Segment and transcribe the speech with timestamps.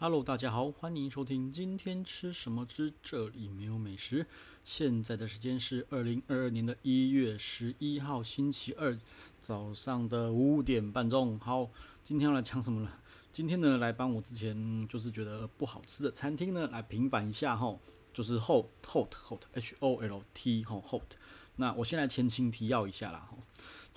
[0.00, 4.24] Hello，大家好，欢迎收听今天吃什么之这里没有美食。
[4.64, 8.96] 现在的时间是二零二二年的一月十一号星期二
[9.40, 11.36] 早上的五点半钟。
[11.40, 11.68] 好，
[12.04, 12.92] 今天要来讲什么呢？
[13.32, 17.76] 今天呢，来帮我之前就是觉得不好吃的餐厅呢来平反一下哈，
[18.14, 21.18] 就是 Holt Holt Holt H O L T 哈 Holt。
[21.56, 23.36] 那我先来前情提要一下啦哈。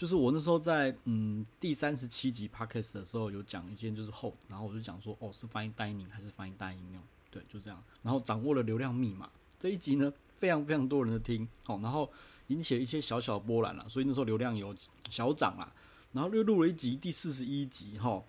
[0.02, 7.84] 就是我那时候在嗯第三十七集 podcast 的时候有讲一件就是 Holt，然后我就讲说哦是 fine dining 还是 fine dining 那种，对，就这样。
[8.02, 12.12] 然后掌握了流量密码，这一集呢非常非常多人的听，好，然后
[12.48, 14.76] 引起了一些小小波澜了，所以那时候流量有
[15.08, 15.72] 小涨啦。
[16.14, 18.24] 然后又录了一集第四十一集哈，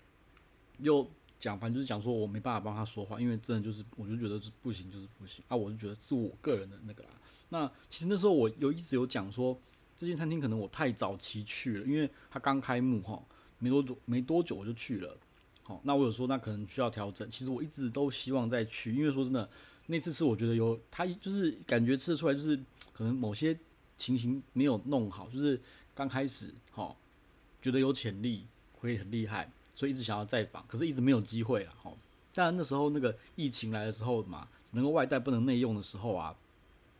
[0.77, 7.09] 又讲反正就是讲说我没办法帮他说话，因为真的就是我就觉得是不行就是不行啊，我就觉得是我个人的那个啦。
[7.49, 9.59] 那其实那时候我有一直有讲说。
[9.95, 13.23] 这间餐厅可能我太早期去了，因为它刚开幕哈，
[13.59, 15.17] 没多久没多久我就去了。
[15.61, 17.29] 好，那我有说那可能需要调整。
[17.29, 19.49] 其实我一直都希望再去，因为说真的，
[19.85, 22.57] 那次是我觉得有它就是感觉吃得出来，就是
[22.91, 23.57] 可能某些
[23.95, 25.61] 情形没有弄好，就是
[25.95, 26.93] 刚开始哈，
[27.61, 31.93] 觉得有潜力会很厉害，所以一直想要再访，可是一直没有机会了哈。
[32.33, 36.35] 但那时候那个疫情来的时候嘛，只能够外带不能内用的时候啊。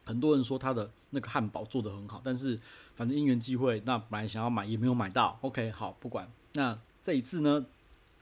[0.06, 2.60] 很多人说他的那个汉堡做的很好，但是
[2.96, 5.38] 反正因缘际会，那本来想要买也没有买到。
[5.42, 6.30] OK，好，不管。
[6.54, 7.66] 那这一次呢，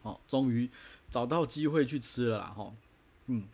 [0.04, 0.70] 哦，终于
[1.10, 2.74] 找到机会去吃了啦，哈，
[3.28, 3.46] 嗯，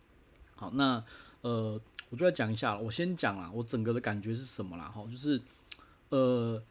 [0.55, 1.03] 好，那
[1.41, 2.77] 呃，我就来讲一下。
[2.77, 4.85] 我先讲啦，我整个的感觉是什么啦？
[4.89, 5.41] 哈，就是
[6.09, 6.61] 呃，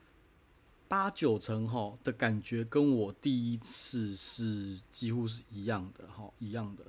[0.88, 6.84] 八九成哈的感觉跟我第一次是几乎是一样的，哈，一样的。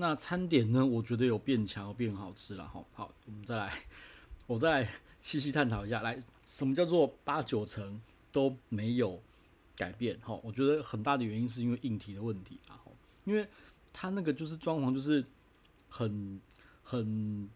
[0.00, 0.86] 那餐点呢？
[0.86, 2.84] 我觉得有变强，有变好吃了哈。
[2.94, 3.76] 好，我们再来，
[4.46, 4.88] 我再来
[5.20, 6.02] 细细探讨一下。
[6.02, 9.20] 来，什么叫做八九成都没有
[9.74, 10.16] 改变？
[10.20, 12.78] 哈，我觉得很大的原因是因为硬体的问题啊。
[13.24, 13.46] 因为
[13.92, 15.24] 它那个就是装潢就是
[15.88, 16.40] 很
[16.84, 17.50] 很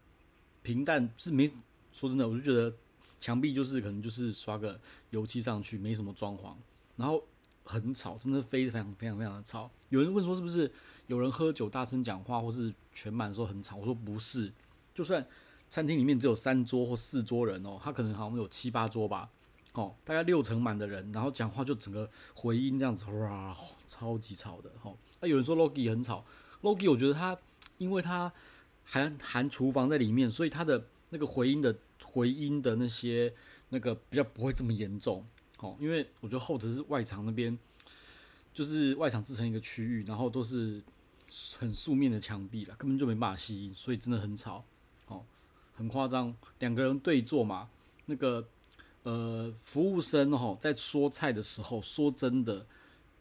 [0.65, 1.47] 平淡，是没
[1.93, 2.75] 说真的，我就觉得
[3.21, 6.57] 墙壁就是可能就是刷个油漆上去，没什么装潢，
[6.97, 7.23] 然后
[7.63, 9.71] 很吵，真的非常非常非常的吵。
[9.91, 10.69] 有人问说是不是？
[11.07, 13.77] 有人喝酒大声讲话，或是全满的时候很吵。
[13.77, 14.53] 我说不是，
[14.95, 15.27] 就算
[15.69, 19.31] 餐厅里面只有三桌或四桌人哦，他可能好像有七八桌吧，
[19.75, 24.97] 哦，大概六成满的人，然后讲话就整个回音这样子，哇，超级吵的哦。
[25.21, 26.25] 那有人说 Logi 很吵
[26.63, 27.37] ，Logi 我觉得他
[27.79, 28.33] 因为他
[28.85, 33.33] 还含厨房在里面，所以他的那个回音的回音的那些
[33.71, 35.27] 那个比较不会这么严重，
[35.59, 37.59] 哦，因为我觉得后头是外场那边，
[38.53, 40.83] 就是外场制成一个区域，然后都是。
[41.59, 44.63] 很素面的墙壁了，根本就没办法吸音，所以真的很吵，
[45.07, 45.25] 哦，
[45.75, 46.37] 很夸张。
[46.59, 47.71] 两个人对坐嘛，
[48.05, 48.47] 那个
[49.05, 52.67] 呃服务生哦，在说菜的时候，说真的，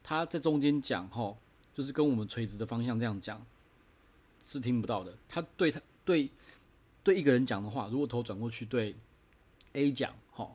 [0.04, 1.38] 他在中间讲哈，
[1.74, 3.46] 就是跟我们垂直的方向这样讲，
[4.44, 5.18] 是听不到的。
[5.30, 6.30] 他对他对
[7.06, 8.94] 对一个人讲的话，如果头转过去对
[9.72, 10.54] A 讲，哈，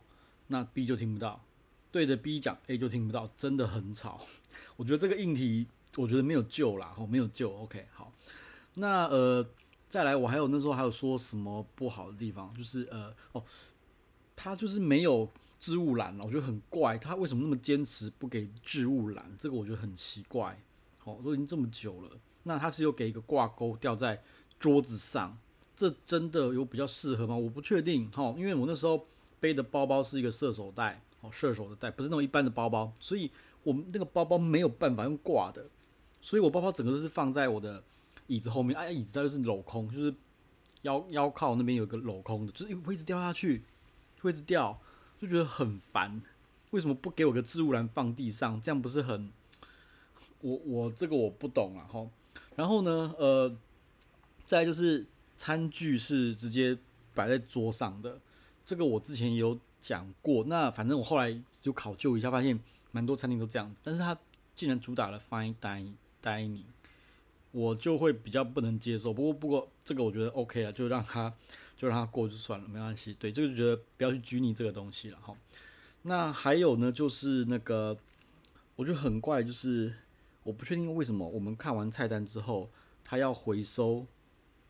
[0.49, 1.41] 那 B 就听不到；
[1.97, 4.21] 对着 B 讲，A 就听不到，真的很吵。
[4.77, 5.67] 我觉得这个硬题。
[5.97, 7.51] 我觉得没有救啦，哦，没有救。
[7.51, 8.13] OK，好，
[8.75, 9.49] 那呃，
[9.89, 13.43] 再来，我还有那时候还有说什么不好的地方，就是呃，哦，
[14.37, 19.35] 他就是没有置物篮了，我觉得很怪，他为什么那么坚持不给置物篮？
[19.39, 20.63] 这个我觉得很奇怪。
[21.05, 22.11] 哦，都已经这么久了，
[22.43, 24.23] 那他是有给一个挂钩吊在
[24.61, 25.39] 桌子上，
[25.75, 27.35] 这真的有比较适合吗？
[27.35, 28.11] 我不确定。
[28.11, 29.07] 哈，因为我那时候
[29.41, 33.31] 背的包包是一个射手袋，射手的袋，不是那种一般的包包，所以
[33.63, 35.67] 我们那个包包没有办法用挂的。
[36.21, 37.83] 所以我包包整个都是放在我的
[38.27, 40.15] 椅子后面，哎，椅子它就是镂空，就是
[40.83, 43.65] 腰腰靠那边有个镂空的，就是会一直掉下去，
[44.21, 44.81] 会一直掉，
[45.21, 46.21] 就觉得很烦。
[46.73, 48.61] 为什么不给我个置物篮放地上？
[48.61, 49.31] 这样不是很……
[50.41, 52.11] 我我这个我不懂啊，吼。
[52.57, 53.57] 然后呢，呃，
[54.45, 56.77] 再就是餐具是直接
[57.15, 58.21] 摆在桌上的，
[58.65, 60.45] 这个我之前也有讲过。
[60.45, 62.59] 那反正我后来就考究一下，发现
[62.91, 64.19] 蛮多餐厅都这样子，但是它
[64.55, 65.55] 竟然主打了 fine
[66.23, 66.63] dining。
[67.53, 69.15] 我就会比较不能接受。
[69.15, 71.33] 不过，不过这个我觉得 OK 了，就让他
[71.75, 73.15] 就让他过就算了，没关系。
[73.15, 75.35] 对，这个就觉得不要去拘泥这个东西了哈。
[76.03, 77.97] 那还有呢，就是那个
[78.75, 79.95] 我觉得很怪，就是
[80.43, 82.69] 我不确定为什么我们看完菜单之后，
[83.03, 84.07] 他要回收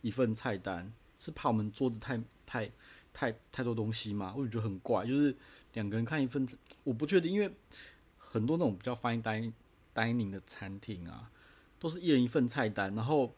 [0.02, 2.68] 一份菜单，是怕我们桌子太太
[3.16, 4.34] 太太多东西吗？
[4.36, 5.34] 我就觉得很怪，就是
[5.72, 6.46] 两个人看一份，
[6.84, 7.50] 我不确定，因为
[8.18, 9.52] 很多那种比较 fine dining
[9.94, 11.30] dining 的餐厅啊。
[11.78, 13.34] 都是一人一份菜单，然后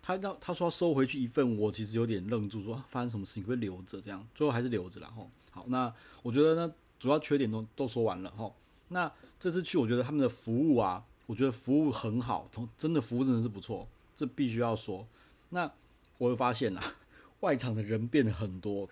[0.00, 5.30] 他要他说要收回去一份，我其实有点愣住，说发生什么事情会留着这样，最后还是留着了吼。
[5.50, 5.92] 好，那
[6.22, 8.56] 我觉得呢，主要缺点都都说完了吼。
[8.88, 15.06] 那这次去，我觉得他们的服务啊，我觉得服务很好，从真的服务真的是不错，这必须要说。
[15.50, 15.70] 那
[16.16, 16.82] 我会发现啊，
[17.40, 18.88] 外场的人变得很多，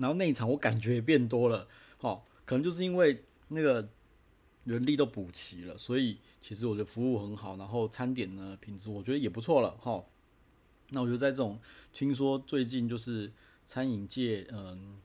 [0.00, 1.68] 然后内场我感觉也变多了，
[2.00, 3.86] 哦，可能就是因为那个
[4.64, 10.02] 人力都补齐了，所以其实我觉得服务很好，然后餐点呢品质我觉得也不错了，哈。
[10.92, 11.60] 那我觉得在这种
[11.92, 13.30] 听说最近就是
[13.66, 14.98] 餐饮界嗯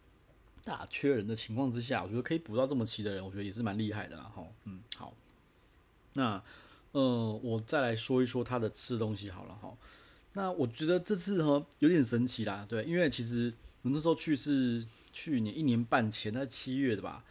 [0.63, 4.43] 大缺人的情况之下，我觉得可以补到这么齐的人，我觉得也是蛮厉害的啦，哈。
[4.63, 5.13] 嗯，好。
[6.13, 6.41] 那
[6.93, 9.77] 呃，我再来说一说他的吃东西好了，哈。
[10.33, 13.53] 那我觉得这次哈有点神奇啦，对，因为其实
[13.85, 17.23] 我那时候去是去年一年半前，在七月的吧，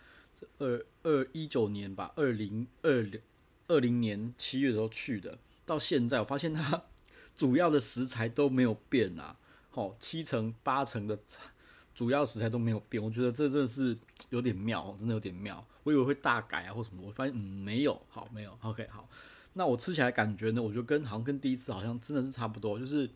[0.58, 3.20] 二二一九年吧，二零二零
[3.68, 6.84] 二零年七月的时候去的，到现在我发现它。
[7.36, 9.36] 主要的食材都没有变啊，
[9.72, 11.18] 好，七成八成的
[11.92, 13.98] 主要食材都没有变，我觉得这真的是
[14.30, 15.66] 有点妙，真的有点妙。
[15.82, 19.08] 我以为会大改啊或什么，我发现嗯没有，好没有，OK 好。
[19.54, 23.10] 那我吃起来感觉呢，我觉得跟好像跟第一次好像真的是差不多，就是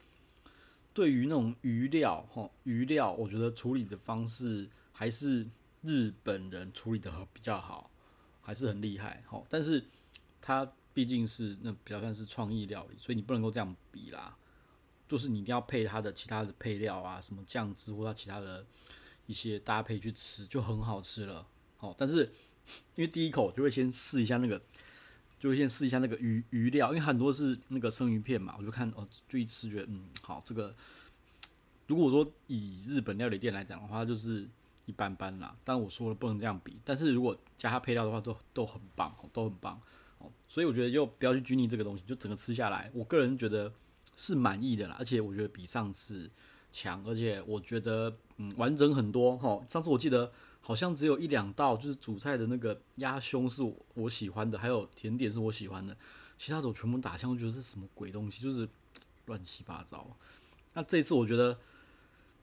[0.98, 5.46] 对于那种鱼料哈鱼料，我觉得处理的方式还是
[5.82, 7.92] 日本人处理的比较好，
[8.40, 9.44] 还是很厉害哈。
[9.48, 9.84] 但是
[10.40, 10.68] 它。
[10.94, 14.36] 毕竟是那比较算是创意料理，所以你不能够这样比啦。
[15.06, 18.66] 就是你一定要配它的其他的配料啊，什么酱汁或者其他的
[19.26, 21.46] 一些搭配去吃，就很好吃了。
[21.76, 22.32] 好，但是
[22.96, 24.60] 因为第一口就会先试一下那个，
[25.38, 30.74] 就先试一下那个鱼鱼料，因为很多是那个生鱼片嘛，我就看哦，就一吃觉得嗯好，这个
[31.86, 34.48] 如果说以日本料理店来讲的话，就是
[34.86, 35.56] 一般般啦。
[35.64, 39.80] 但我说了不能这样比，但是如果加它配料的话，都都很棒，都很棒
[40.18, 40.30] 哦。
[40.48, 43.72] 所以我觉得就不要去拘泥这个东西，就整个吃下来，我个人觉得
[44.16, 46.30] 是满意的啦，而且我觉得比上次
[46.72, 49.64] 强，而且我觉得嗯完整很多哈。
[49.68, 50.32] 上次我记得
[50.68, 53.62] 好像只有一两道，就是主菜的那个鸭胸是
[53.94, 55.96] 我喜欢的，还有甜点是我喜欢的，
[56.36, 58.68] 其他的我全部打枪，我觉得是什么鬼东西，就是
[59.24, 60.06] 乱七八糟。
[60.74, 61.58] 那这次我觉得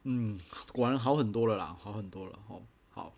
[0.06, 0.36] 嗯
[0.74, 2.60] 果然好很多了啦，好很多了哈。
[2.90, 3.14] 好，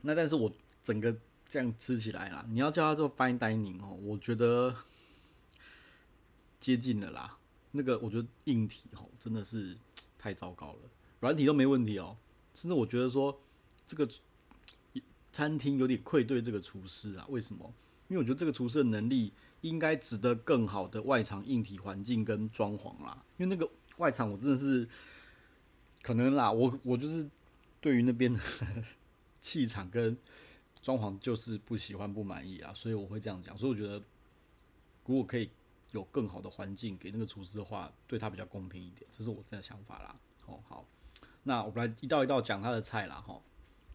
[0.00, 0.50] 那但是我
[0.82, 1.14] 整个。
[1.52, 4.74] 这样吃起来啦，你要叫它做 fine dining 哦，我觉得
[6.58, 7.36] 接近了啦。
[7.72, 9.76] 那个我觉得硬体哦真的是
[10.16, 10.78] 太糟糕了，
[11.20, 12.16] 软体都没问题哦。
[12.54, 13.38] 甚至我觉得说
[13.94, 14.12] 这个
[15.30, 17.26] 餐厅有点愧对这个厨师啊。
[17.28, 17.72] 为什么？
[18.08, 23.24] 因为我觉得这个厨师的能力应该值得更好的外场硬体环境跟装潢啦。
[23.36, 24.88] 因为那个外场我真的是
[26.02, 27.28] 可能啦，我我就是
[27.80, 28.40] 对于那边的
[29.40, 30.16] 气场跟。
[30.82, 33.56] 装潢就是不喜欢不满意啊，所以我会这样讲。
[33.56, 34.02] 所以我觉得，
[35.06, 35.48] 如果可以
[35.92, 40.18] 有更好的环境给那个厨师的话，对他比较公平一点，这是我这样的想法啦。
[40.46, 40.84] 哦，好，
[41.44, 43.22] 那我们来一道一道讲他的菜啦。
[43.24, 43.40] 哈，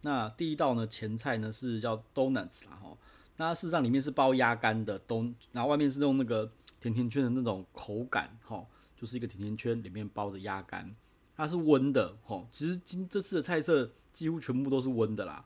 [0.02, 2.76] 那第一道呢，前菜呢是叫 donuts 啦。
[2.80, 2.96] 哈，
[3.36, 6.50] 那事实上里面是包鸭肝的，东，然后外面是用那个
[6.80, 8.64] 甜甜圈的那种口感，哈，
[8.96, 10.94] 就是一个甜甜圈里面包着鸭肝，
[11.36, 12.16] 它是温的。
[12.22, 15.44] 哈，其实今这次的菜色几乎全部都是温的啦。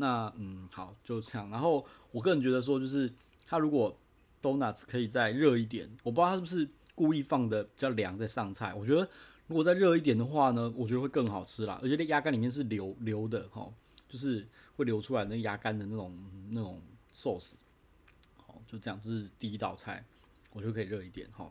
[0.00, 1.50] 那嗯好，就这样。
[1.50, 3.12] 然后我个人觉得说，就是
[3.44, 3.98] 它如果
[4.40, 8.72] donuts 可以再热一点，我不知道它是不是故意放的比较凉再上菜。
[8.72, 9.08] 我觉得
[9.48, 11.80] 如果再热一点的话呢，我觉得会更好吃啦。
[11.82, 13.68] 而且那鸭肝里面是流流的哈，
[14.08, 14.46] 就是
[14.76, 16.16] 会流出来那鸭肝的那种
[16.50, 16.80] 那种
[17.12, 17.54] sauce。
[18.36, 20.04] 好，就这样，这是第一道菜，
[20.52, 21.50] 我觉得可以热一点哈。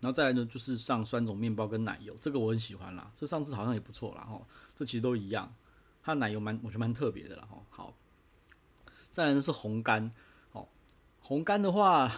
[0.00, 3.12] 然后再来呢，就是上酸种面包跟奶油，这个我很喜欢啦。
[3.14, 4.40] 这上次好像也不错啦哈，
[4.74, 5.54] 这其实都一样。
[6.02, 7.46] 它奶油蛮，我觉得蛮特别的啦。
[7.48, 7.94] 哈，好，
[9.12, 10.10] 再来呢是红干，
[10.50, 10.68] 好，
[11.20, 12.10] 红干的话，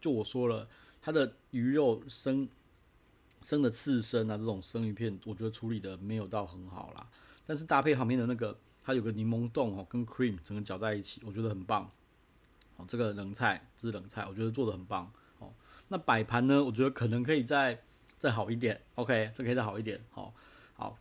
[0.00, 0.68] 就我说了，
[1.02, 2.48] 它的鱼肉生
[3.42, 7.08] 生的刺身啊，这种生鱼片，我觉得处理的没有到很好啦。
[7.46, 11.90] 但是搭配旁边的那个，它有个柠檬冻哦，跟 cream 整个搅在一起，我觉得很棒。
[12.76, 15.10] 哦，这个冷菜，这是冷菜，我觉得做的很棒。
[15.38, 15.52] 哦，
[15.88, 17.82] 那摆盘呢，我觉得可能可以再
[18.18, 18.80] 再好一点。
[18.96, 20.04] OK，这可以再好一点。
[20.10, 20.34] 好，
[20.74, 20.98] 好。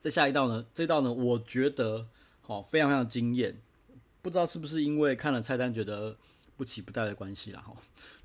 [0.00, 0.64] 再下一道呢？
[0.74, 2.06] 这道呢，我觉得
[2.42, 3.58] 好非常非常惊艳，
[4.20, 6.16] 不知道是不是因为看了菜单觉得
[6.56, 7.74] 不期不待的关系啦哈。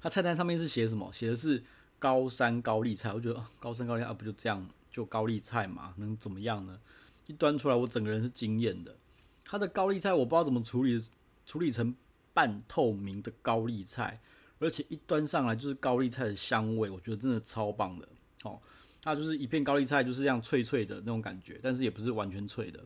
[0.01, 1.09] 它菜单上面是写什么？
[1.13, 1.63] 写的是
[1.99, 6.79] 高山高丽菜，我觉得高山高丽菜啊，不就这样就高丽菜嘛，能怎么样呢？
[7.27, 8.95] 一端出来，我整个人是惊艳的。
[9.43, 10.99] 它的高丽菜我不知道怎么处理，
[11.45, 11.93] 处理成
[12.33, 14.19] 半透明的高丽菜，
[14.59, 18.07] 而且一端上来就是高丽菜的香味，我觉得真的超棒的
[18.43, 18.59] 哦。
[19.01, 22.83] 它就是一片高丽菜，就是这样脆脆的那种感觉，但是也不是完全脆的。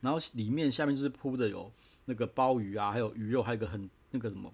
[0.00, 1.72] 然后里面下面就是铺的有
[2.06, 4.52] 那个鲍鱼啊，还有鱼肉，还有个很那个什么，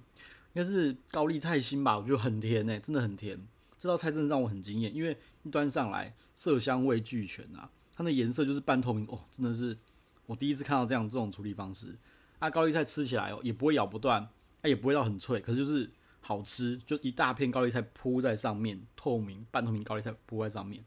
[0.52, 3.40] 应该是高丽菜心吧，我觉得很甜诶、真的很甜。
[3.78, 9.78] 这道菜真的让我很惊艳，因为一端上来色香味俱全啊，它的颜色就是半透明哦，真的是
[10.26, 11.96] 我第一次看到这样这种处理方式。
[12.40, 20.84] 啊，高丽菜吃起来哦也不会咬不断，啊也不会到很脆，可是就是好吃，就一大片高丽菜铺在上面，透明半透明高丽菜铺在上面，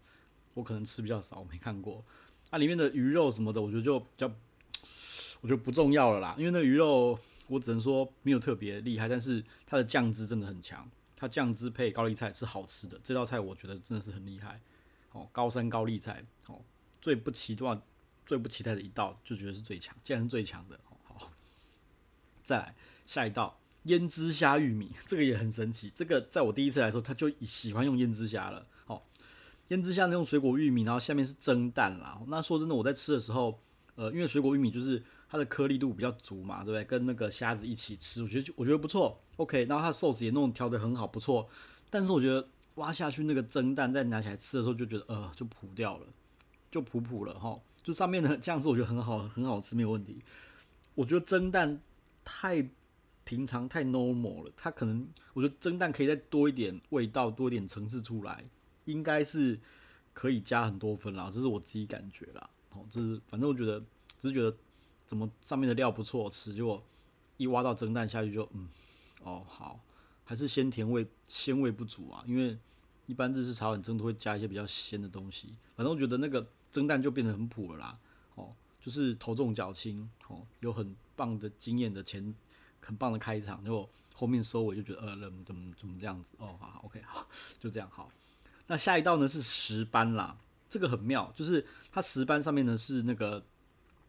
[0.53, 2.05] 我可能吃比较少，我没看过。
[2.49, 4.27] 它、啊、里面的鱼肉什么的，我觉得就比较，
[5.41, 7.17] 我觉得不重要了啦，因为那鱼肉
[7.47, 10.89] 我只能说没有特别厉害，但是它的酱汁真的很强，
[11.21, 14.59] 它酱汁配高丽菜是好吃的，这道菜我觉得真的是很厉害。
[15.11, 16.63] 哦，高山高丽菜，哦，
[16.99, 17.79] 最不期望、
[18.25, 20.79] 最不期待的一道，就觉得是最强，竟然是最强的。
[21.03, 21.31] 好，
[22.41, 22.75] 再来
[23.05, 23.59] 下一道。
[23.83, 25.91] 腌制虾玉米，这个也很神奇。
[25.91, 28.65] 这个在我第一次来的时候，他就喜欢用腌制虾了。
[28.85, 29.07] 好，
[29.67, 32.19] 腌制虾那种水果玉米，然后下面是蒸蛋啦。
[32.29, 33.61] 那说真的，我在吃的时候，
[33.93, 36.83] 呃，因为水果玉米就是它的颗粒度比较足嘛，对不对？
[36.83, 39.17] 跟那个虾子一起吃，我觉得我觉得不错。
[39.37, 41.47] OK，然后它的寿司也弄调得很好，不错。
[41.89, 42.45] 但是我觉得
[42.75, 46.07] 挖下去那个蒸蛋，再拿起来吃的时候，就觉得呃，就糊掉了，
[46.69, 47.57] 就普普了哈。
[47.81, 50.21] 就上面的酱汁，我觉得很好，很好吃，没有问题。
[50.95, 51.81] 我觉得蒸蛋
[52.23, 52.69] 太。
[53.23, 58.43] 平常太 normal 了，它可能我觉得蒸蛋可以再多一点味道，多一点层次出来，
[58.85, 59.57] 应该是
[60.11, 62.49] 可以加很多分啦，这是我自己感觉啦。
[62.73, 63.79] 哦，这是反正我觉得
[64.19, 64.53] 只是觉得
[65.11, 66.81] 怎么上面的料不错吃，结果
[67.35, 68.69] 一挖到蒸蛋下去就嗯，
[69.23, 69.77] 哦好，
[70.23, 72.57] 还是鲜甜味鲜味不足啊，因为
[73.07, 77.99] 一般日式茶碗蒸都会加一些比较鲜的东西，反正我觉得那个蒸蛋就变得很普了啦。
[78.35, 82.33] 哦，就是头重脚轻，哦，有很棒的经验的前。
[82.83, 87.27] 很棒的开场，结果后面收尾就觉得呃，怎么怎么怎么这样子哦，好，OK，好，
[87.59, 88.09] 就这样好。
[88.65, 90.35] 那下一道呢是石斑啦，
[90.67, 93.45] 这个很妙，就是它石斑上面呢是那个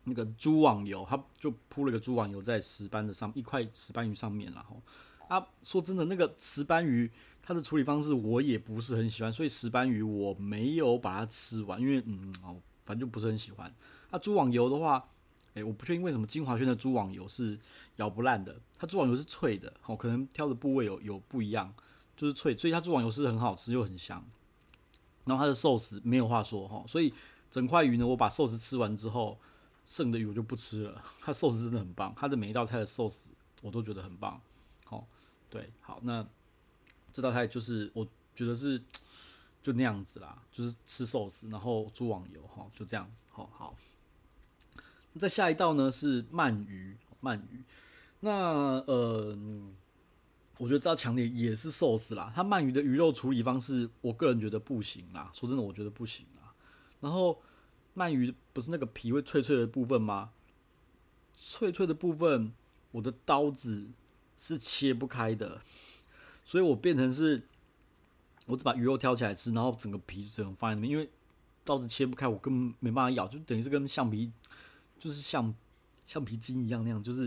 [0.05, 4.81] 那个猪网油，它就铺了个猪网油在石斑的上一块石斑鱼上面，然后
[5.29, 7.11] 啊，说真的，那个石斑鱼
[7.43, 13.75] 它的处理方式我也不是很喜欢，所以石斑鱼我没有把它吃完，因为嗯哦，反正就不是很喜欢。
[14.11, 15.09] 那猪网油的话。
[15.55, 17.59] 诶、我不确定为什么金华轩的猪网油是
[17.97, 21.75] 咬不烂的，它猪网油是脆的，好，可能挑的部位有有不一样，
[22.17, 24.25] 就是脆，所以它猪网油是很好吃又很香。
[25.27, 27.13] 然后它的寿司没有话说哈，所以
[27.51, 29.39] 整块鱼呢，我把寿司吃完之后，
[29.85, 31.05] 剩的鱼我就不吃了。
[31.21, 34.41] 它寿司真的很棒，它的每一道菜的寿司我都觉得很棒。
[34.85, 35.07] 好，
[35.49, 36.27] 对，好，那
[37.13, 38.83] 这道菜就是我觉得是
[39.63, 43.77] 就那样子啦，就是吃寿司，然后猪网油哈，就这样子，好好。
[45.19, 47.63] 再下一道呢是鳗鱼，鳗鱼。
[48.21, 49.37] 那呃，
[50.57, 52.33] 我觉得这道强烈也是寿司啦。
[52.35, 55.31] 它鳗鱼的鱼肉处理方式，我个人觉得不行啦。
[55.35, 56.55] 说真的，我觉得不行啦。
[57.01, 57.43] 然后
[57.95, 60.33] 鳗鱼不是那个皮会脆脆的部分吗？
[61.39, 62.53] 脆脆的部分，
[62.93, 63.89] 我的刀子
[64.37, 65.63] 是切不开的，
[66.45, 67.43] 所以我变成是，
[68.47, 71.11] 我只把鱼肉挑起来吃，然后整个皮整个放在那边，因为
[71.65, 74.33] 刀子切不开，我根本没办法咬，就等于是跟橡皮。
[74.99, 75.53] 就是像
[76.07, 77.25] 橡皮筋一样那样，就是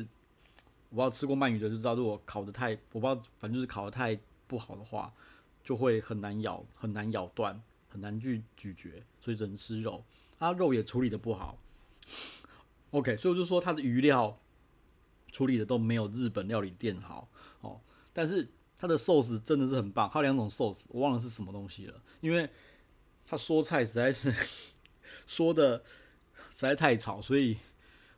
[0.89, 4.17] 我不知道吃过鳗鱼的就知道，如果烤的太，我不知道，反正就是烤的太
[4.47, 5.13] 不好的话，
[5.61, 10.05] 就会很难咬，很难咬断，很难去咀嚼，所以只能吃肉。
[10.37, 11.57] 它肉也处理的不好。
[12.91, 14.39] OK，所以我就说它的鱼料
[15.31, 17.29] 处理的都没有日本料理店好
[17.61, 17.81] 哦。
[18.13, 22.49] 但是它的寿司真的是很棒，它有两种寿司，我忘了是什么东西了，因为
[23.25, 24.33] 他说菜实在是
[25.27, 25.83] 说的。
[26.51, 27.57] 实在太吵，所以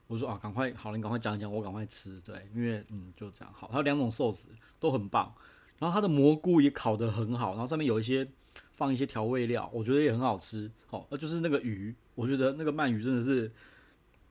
[0.05, 2.21] 我说啊，赶快好了，你赶快讲讲，我赶快吃。
[2.21, 3.67] 对，因为嗯，就这样好。
[3.73, 5.33] 它两种寿司都很棒，
[5.79, 8.29] 然后它的蘑菇也烤得很好，然后上面有一些
[8.77, 10.71] 放一些调味料，我觉得也很好吃。
[10.85, 13.51] 好，那就是那个鱼，我觉得那个鳗鱼真的是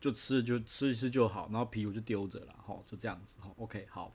[0.01, 2.55] 就吃就吃一吃就好，然后皮我就丢着了。
[2.65, 3.37] 好，就这样子。
[3.41, 4.13] 好，OK，好。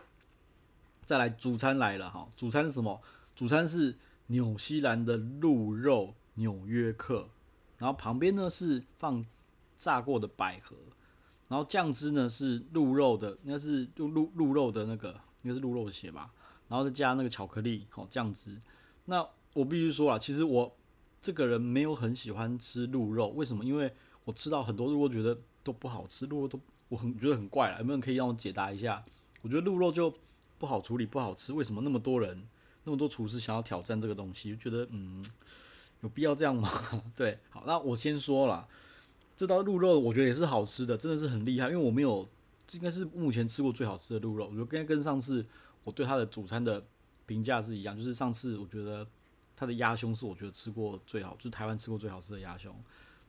[1.03, 3.01] 再来主餐来了哈，主餐是什么？
[3.35, 3.97] 主餐是
[4.27, 7.29] 纽西兰的鹿肉纽约客，
[7.77, 9.25] 然后旁边呢是放。
[9.73, 10.75] 炸过的百合，
[11.49, 15.09] 然后酱汁呢是鹿肉的，应该是鹿鹿鹿肉的那个，
[15.41, 16.31] 应该是鹿肉血吧，
[16.67, 18.61] 然后再加那个巧克力，好酱汁。
[19.05, 20.75] 那我必须说啊，其实我
[21.19, 23.63] 这个人没有很喜欢吃鹿肉，为什么？
[23.63, 23.93] 因为
[24.25, 27.79] 我吃到很多鹿肉，觉得都不好吃，鹿肉都我很觉得很怪了。
[27.79, 29.03] 有没有人可以让我解答一下？
[29.41, 30.13] 我觉得鹿肉就
[30.57, 32.47] 不好处理，不好吃，为什么那么多人
[32.83, 34.55] 那么多厨师想要挑战这个东西？
[34.55, 35.23] 觉得嗯，
[36.01, 36.69] 有必要这样吗？
[37.15, 38.67] 对，好，那我先说了。
[39.35, 41.67] 这道鹿肉我觉得也是好吃的，真的是很厉害。
[41.67, 42.29] 因为我没有，
[42.67, 44.45] 这应该是目前吃过最好吃的鹿肉。
[44.45, 45.43] 我觉得跟跟上次
[45.83, 46.85] 我对它的主餐的
[47.25, 49.07] 评价是一样，就是上次我觉得
[49.61, 52.75] 它的鸭胸是我觉得吃过最好，就是台湾吃过最好吃的鸭胸。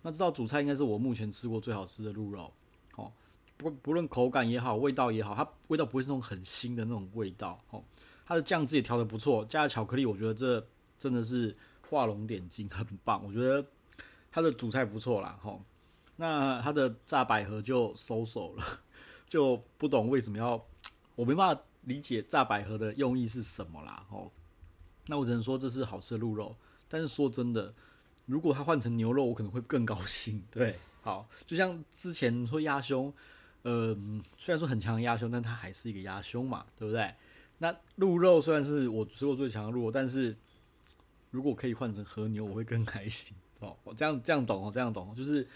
[0.00, 2.50] 那这道主菜应该是我目前吃过最好吃的鹿肉。
[2.96, 3.12] 哦，
[3.58, 7.58] 不不论口感也好，味道也好，它味道不会是那种很腥的那种味道。
[7.68, 7.84] 哦，
[8.24, 11.54] 它的酱汁也调得不错，加了巧克力，我觉得这真的是
[11.90, 13.22] 画龙点睛，很棒。
[13.22, 13.62] 我觉得
[14.30, 15.38] 它的主菜不错啦。
[15.42, 15.62] 吼。
[16.16, 18.64] 那它的炸百合就收手了，
[19.26, 20.64] 就不懂为什么要，
[21.14, 24.06] 我没办法理解炸百合的用意是什么啦。
[24.10, 24.30] 哦，
[25.06, 26.54] 那我只能说这是好吃的鹿肉，
[26.88, 27.74] 但是说真的，
[28.26, 30.42] 如果它换成牛肉，我可能会更高兴。
[30.50, 33.12] 对，好，就像之前说鸭胸，
[33.62, 33.96] 呃，
[34.38, 37.14] 虽然说很强的鸭胸，但它还是一个鸭胸嘛，对不对？
[37.58, 40.36] 那鹿肉虽然是我吃过最强的鹿肉，但是
[41.30, 43.34] 如果可以换成和牛，我会更开心。
[43.60, 45.46] 哦，我这样这样懂哦，这样懂，就是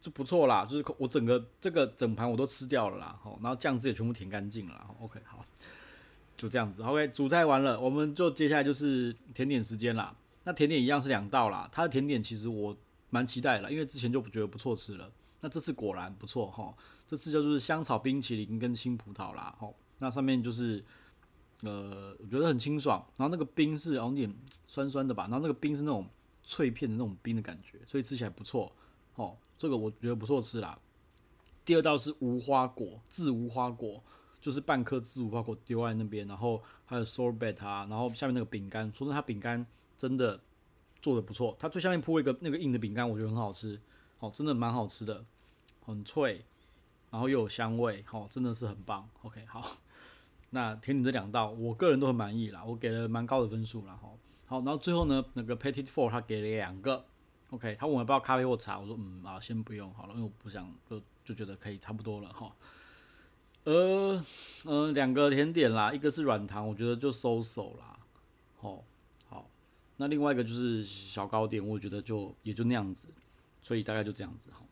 [0.00, 5.44] 就不错啦，就是我整个这个整盘我都吃掉了啦，哦，然后酱汁也全部舔干净了，OK，好，
[6.40, 10.16] 就这样子，OK，主菜完了，我们就接下来就是甜点时间啦。
[10.44, 12.74] 那甜点一样是两道啦，它的甜点其实我
[13.10, 16.74] 蛮期待的，因为之前就觉得不错吃了，那这次果然不错哈，
[17.06, 20.82] 这次就是香草冰淇淋跟青葡萄啦，吼，那上面就是
[21.62, 24.34] 呃，我觉得很清爽，然后那个冰是有点
[24.66, 26.08] 酸酸的吧，然后那个冰是那种。
[26.42, 28.72] 脆片的那种冰的感觉，所以吃起来不错，
[29.14, 30.76] 哦，这个我觉得不错吃啦。
[31.64, 34.02] 第二道是无花果，自无花果，
[34.40, 39.66] 就是半颗自无花果丢在那边，然后还有 sorbet 啊，然后下面那个饼干，说真，它饼干
[39.96, 40.40] 真的
[41.02, 43.80] 做的不错，它最下面铺一个那个硬的饼干，我觉得很好吃，
[44.18, 45.24] 哦，真的蛮好吃的，
[45.84, 46.44] 很脆，
[47.10, 49.08] 然后又有香味，哦，真的是很棒。
[49.22, 49.62] OK，好，
[50.50, 54.08] 那甜点这两道，我个人都很满意啦，我给了蛮高的分数啦，哈。
[54.46, 57.04] 好，然后最后呢，那个 Petit Four 他给了两个
[57.50, 62.50] ，OK，他问我要不要咖啡或茶，我说嗯啊，先不用好了，因为我不想就就觉得可以差不多了哈。
[63.72, 64.24] 呃
[64.64, 67.98] 呃，两个甜点啦，一个是软糖，我觉得就收手啦。
[68.56, 68.84] 好，
[69.28, 69.48] 好，
[69.98, 73.08] 那另外一个就是小糕点，我觉得就也就那样子，
[73.62, 74.62] 所以大概就这样子哈。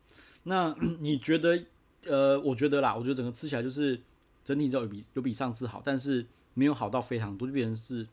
[0.43, 1.65] 那 你觉得？
[2.07, 4.01] 呃，我觉得啦，我觉得整个吃起来就是
[4.45, 6.25] 整体有比有比上次好，但是
[6.55, 8.07] 没有好到非常多，就变成是。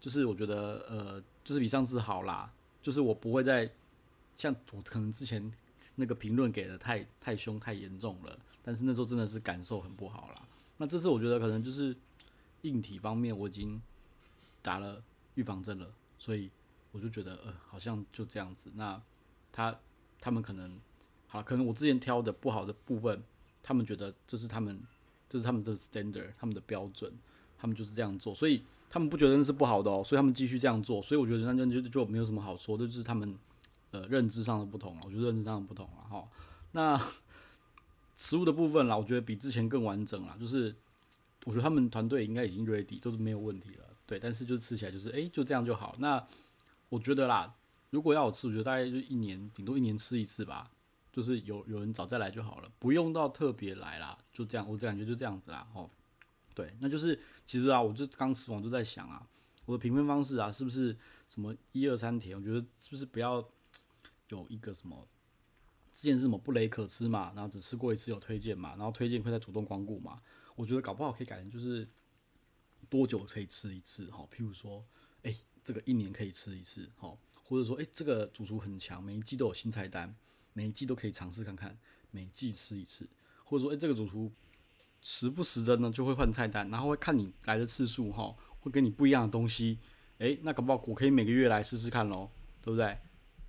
[0.00, 2.50] 就是我觉得，呃，就是比上次好啦。
[2.80, 3.68] 就是我不会再
[4.34, 5.50] 像我可能之前
[5.98, 8.38] 那个评论给的太太凶、太严重了。
[8.62, 10.48] 但是那时候真的是感受很不好啦。
[10.78, 11.94] 那这次我觉得可能就是
[12.62, 13.80] 硬体方面我已经
[14.62, 15.02] 打了
[15.34, 16.50] 预防针了，所以
[16.92, 18.70] 我就觉得，呃，好像就这样子。
[18.74, 19.00] 那
[19.52, 19.78] 他
[20.18, 20.80] 他们可能
[21.26, 23.22] 好了，可能我之前挑的不好的部分，
[23.62, 24.80] 他们觉得这是他们
[25.28, 27.12] 这是他们的 standard，他们的标准，
[27.58, 28.62] 他们就是这样做，所以。
[28.90, 33.36] 他们不觉得那是不好的哦，所以他们继续这样做，所以我觉得那就就就没有什么好说的，就是他们
[33.90, 35.00] 呃认知上的不同了。
[35.04, 36.28] 我觉得认知上的不同了哈。
[36.72, 37.00] 那
[38.16, 40.74] 食物的部分啦，我觉得比之前更完整了，就是
[41.44, 43.84] 我觉得他们团队应该已经 ready，都是没有问题了。
[44.06, 45.94] 对，但是就吃起来就是诶，就这样就好。
[45.98, 46.26] 那
[46.88, 47.54] 我觉得啦，
[47.90, 50.70] 如果要我吃，我觉得大概就一年顶多一年吃一次吧，
[51.12, 55.88] 就是有有人找再来就好了，不用到特别来啦，就这样，我感觉就这样子啦，哦。
[56.54, 59.24] 对，那就是其实啊，我就刚吃完就在想啊，
[59.64, 60.96] 我的评分方式啊，是不是
[61.28, 62.36] 什么一二三甜？
[62.36, 63.48] 我觉得是不是不要
[64.28, 65.08] 有一个什么
[65.92, 70.20] 之前是什么不雷可吃嘛，然后只吃过一次有推荐嘛，然后推荐会再主动光顾嘛？
[70.56, 71.88] 我觉得搞不好可以改成就是
[72.88, 74.26] 多久可以吃一次哈？
[74.32, 74.84] 譬如说，
[75.22, 80.14] 哎，这个一年可以吃一次哈，或者说，哎，这个主厨很强，每一季都有新菜单，
[80.52, 81.78] 每一季都可以尝试看看，
[82.10, 83.08] 每季吃一次，
[83.44, 84.32] 或者说，哎，这个主厨。
[85.00, 89.78] 时不时的呢，就会换菜单，然后会看你来的次数哈，会给你不一样的东西。
[90.18, 92.98] 诶，那搞不好我可以每个月来试试看喽，对不对？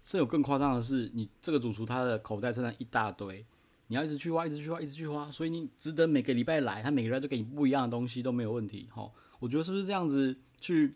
[0.10, 3.46] 甚有更夸张的是，你这个主厨他的口袋菜单一大堆，
[3.90, 9.12] 你要一直去挖，一直去挖，一直去挖，所以你值得每个礼拜来，他每个礼拜都给你不一样的东西都没有问题哈。
[9.38, 10.96] 我觉得是不是这样子去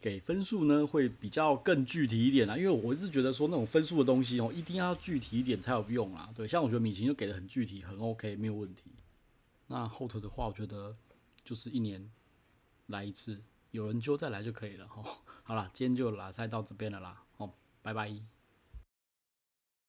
[0.00, 0.84] 给分数呢？
[0.84, 2.58] 会比较更具体一点啊？
[2.58, 6.30] 因为我一直觉得说那种分数的东西哦，一定要具体一点才有用啊。
[6.34, 8.82] 对，像我觉得米其林就给的很具体，很 OK，没有问题。
[9.68, 10.96] 那后头的话，我觉得
[11.44, 12.10] 就是一年
[12.88, 15.00] 来一次，有人就再来就可以了哈。
[15.44, 17.22] 好了，今天就拉菜到这边了啦，
[17.82, 18.39] 拜拜。